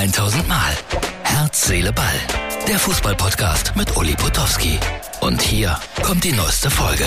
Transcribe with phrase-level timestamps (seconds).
[0.00, 0.72] 1000 Mal.
[1.24, 2.06] Herz, Seele, Ball.
[2.66, 4.78] Der Fußballpodcast mit Uli Potowski.
[5.20, 7.04] Und hier kommt die neueste Folge.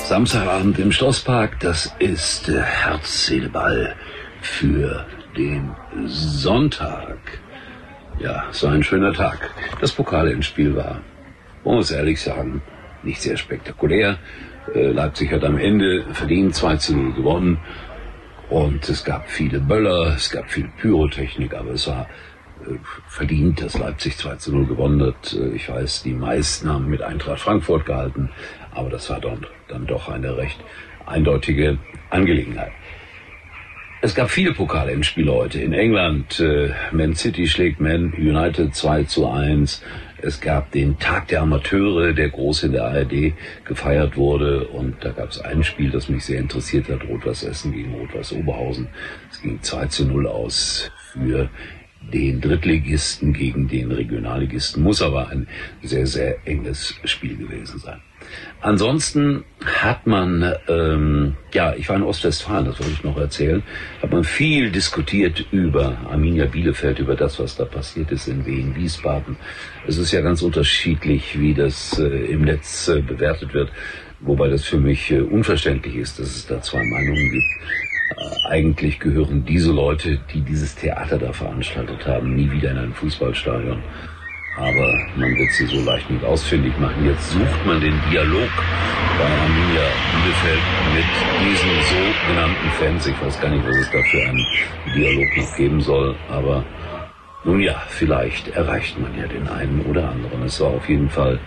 [0.00, 3.94] Samstagabend im Schlosspark, das ist äh, Herz, Seele, Ball
[4.42, 5.06] für
[5.36, 5.76] den
[6.06, 7.18] Sonntag.
[8.18, 9.50] Ja, so ein schöner Tag.
[9.80, 11.02] Das Pokal im Spiel war,
[11.64, 12.62] man muss ehrlich sagen,
[13.04, 14.18] nicht sehr spektakulär.
[14.74, 17.60] Äh, Leipzig hat am Ende verdient 2 zu 0 gewonnen.
[18.50, 22.08] Und es gab viele Böller, es gab viel Pyrotechnik, aber es war
[22.66, 22.76] äh,
[23.08, 25.32] verdient, dass Leipzig 2 zu 0 gewonnen hat.
[25.32, 28.30] Äh, ich weiß, die meisten haben mit Eintracht Frankfurt gehalten,
[28.72, 30.58] aber das war dann, doch eine recht
[31.06, 31.78] eindeutige
[32.10, 32.72] Angelegenheit.
[34.02, 35.60] Es gab viele Pokale im Spiel heute.
[35.60, 39.82] In England, äh, Man City schlägt Man United 2 zu 1.
[40.26, 43.34] Es gab den Tag der Amateure, der groß in der ARD
[43.66, 44.68] gefeiert wurde.
[44.68, 48.32] Und da gab es ein Spiel, das mich sehr interessiert hat, Rot-Weiß Essen gegen Rot-Weiß
[48.32, 48.88] Oberhausen.
[49.30, 51.50] Es ging 2 zu 0 aus für
[52.12, 54.82] den Drittligisten gegen den Regionalligisten.
[54.82, 55.46] Muss aber ein
[55.82, 58.00] sehr, sehr enges Spiel gewesen sein.
[58.60, 63.62] Ansonsten hat man, ähm, ja, ich war in Ostwestfalen, das wollte ich noch erzählen,
[64.00, 68.74] hat man viel diskutiert über Arminia Bielefeld, über das, was da passiert ist in Wien,
[68.74, 69.36] Wiesbaden.
[69.86, 73.70] Es ist ja ganz unterschiedlich, wie das äh, im Netz äh, bewertet wird,
[74.20, 77.93] wobei das für mich äh, unverständlich ist, dass es da zwei Meinungen gibt.
[78.48, 83.82] Eigentlich gehören diese Leute, die dieses Theater da veranstaltet haben, nie wieder in ein Fußballstadion
[84.56, 87.04] aber man wird sie so leicht nicht ausfindig machen.
[87.04, 88.48] Jetzt sucht man den Dialog
[89.18, 90.62] bei Arminia Bielefeld
[90.94, 91.04] mit
[91.42, 93.06] diesen sogenannten Fans.
[93.06, 94.46] Ich weiß gar nicht, was es da für einen
[94.94, 96.64] Dialog noch geben soll, aber
[97.44, 100.42] nun ja, vielleicht erreicht man ja den einen oder anderen.
[100.44, 101.38] Es war auf jeden Fall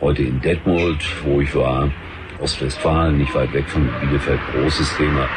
[0.00, 1.90] heute in Detmold, wo ich war,
[2.40, 5.28] Ostwestfalen, nicht weit weg von Bielefeld, großes Thema.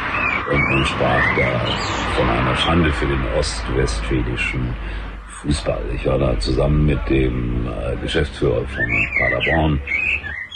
[0.54, 1.66] Und man sprach da
[2.16, 4.72] von einer Schande für den ostwestfälischen
[5.26, 5.82] Fußball.
[5.96, 9.80] Ich war da zusammen mit dem äh, Geschäftsführer von Paderborn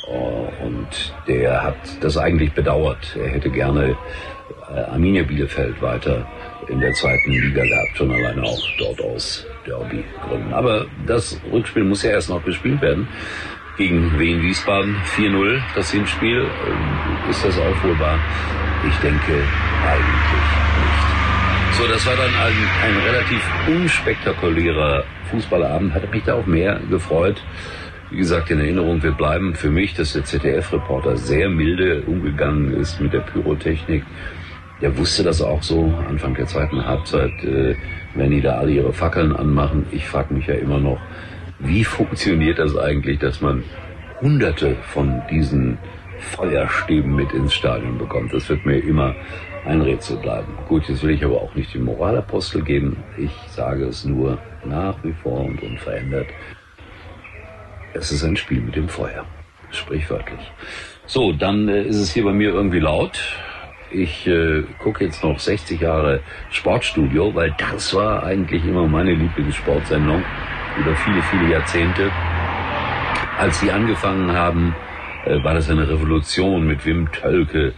[0.07, 3.17] äh, und der hat das eigentlich bedauert.
[3.21, 3.97] Er hätte gerne
[4.71, 6.25] äh, Arminia Bielefeld weiter
[6.69, 10.53] in der zweiten Liga gehabt, schon alleine auch dort aus Derby-Gründen.
[10.53, 13.09] Aber das Rückspiel muss ja erst noch gespielt werden.
[13.77, 16.43] Gegen Wien Wiesbaden 4-0 das Hinspiel.
[16.43, 18.17] Ähm, ist das aufholbar?
[18.87, 19.33] Ich denke
[19.83, 20.69] eigentlich
[21.79, 22.53] so, das war dann ein,
[22.83, 25.95] ein relativ unspektakulärer Fußballabend.
[25.95, 27.41] Hatte mich da auch mehr gefreut.
[28.11, 33.01] Wie gesagt, in Erinnerung wird bleiben für mich, dass der ZDF-Reporter sehr milde umgegangen ist
[33.01, 34.03] mit der Pyrotechnik.
[34.81, 37.77] Der wusste das auch so, Anfang der zweiten Halbzeit, äh,
[38.15, 39.87] wenn die da alle ihre Fackeln anmachen.
[39.93, 40.99] Ich frage mich ja immer noch,
[41.61, 43.63] wie funktioniert das eigentlich, dass man
[44.21, 45.79] hunderte von diesen
[46.19, 48.33] Feuerstäben mit ins Stadion bekommt.
[48.33, 49.15] Das wird mir immer
[49.67, 50.57] ein Rätsel bleiben.
[50.69, 52.97] Gut, jetzt will ich aber auch nicht den Moralapostel geben.
[53.17, 56.29] Ich sage es nur nach wie vor und unverändert.
[57.95, 59.25] Es ist ein Spiel mit dem Feuer.
[59.71, 60.51] Sprichwörtlich.
[61.07, 63.19] So, dann äh, ist es hier bei mir irgendwie laut.
[63.91, 66.21] Ich äh, gucke jetzt noch 60 Jahre
[66.51, 70.23] Sportstudio, weil das war eigentlich immer meine Lieblingssportsendung
[70.79, 72.11] über viele, viele Jahrzehnte.
[73.39, 74.75] Als sie angefangen haben,
[75.29, 77.75] äh, war das eine Revolution mit Wim Tölke,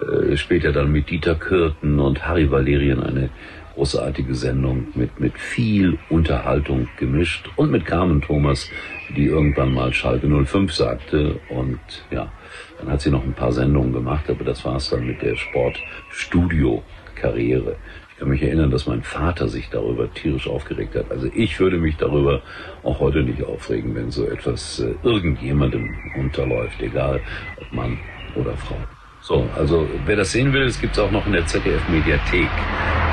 [0.00, 3.30] äh, später dann mit Dieter Kürten und Harry Valerien eine
[3.74, 8.68] großartige Sendung mit, mit viel Unterhaltung gemischt und mit Carmen Thomas,
[9.16, 11.78] die irgendwann mal Schalke 05 sagte und
[12.10, 12.32] ja,
[12.80, 15.36] dann hat sie noch ein paar Sendungen gemacht, aber das war es dann mit der
[15.36, 17.76] Sportstudio-Karriere.
[18.18, 21.08] Ich kann mich erinnern, dass mein Vater sich darüber tierisch aufgeregt hat.
[21.12, 22.42] Also ich würde mich darüber
[22.82, 27.20] auch heute nicht aufregen, wenn so etwas äh, irgendjemandem unterläuft, egal
[27.60, 27.96] ob Mann
[28.34, 28.74] oder Frau.
[29.20, 32.50] So, also wer das sehen will, es gibt es auch noch in der ZDF-Mediathek.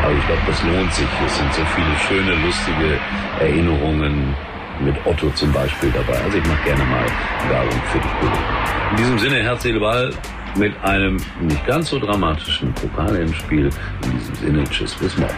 [0.01, 1.07] Aber ich glaube, das lohnt sich.
[1.23, 2.99] Es sind so viele schöne, lustige
[3.39, 4.33] Erinnerungen
[4.83, 6.19] mit Otto zum Beispiel dabei.
[6.23, 7.05] Also ich mache gerne mal
[7.47, 8.11] Werbung für dich.
[8.21, 8.39] Bitte.
[8.89, 10.11] In diesem Sinne, Herz, Seele, Ball
[10.57, 13.69] mit einem nicht ganz so dramatischen Pokalendspiel.
[14.03, 15.33] In diesem Sinne, tschüss, bis morgen.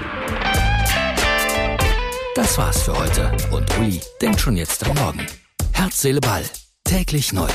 [2.35, 5.25] Das war's für heute und Uli denkt schon jetzt am Morgen.
[5.73, 6.43] Herz, Seele, Ball.
[6.83, 7.49] Täglich neu.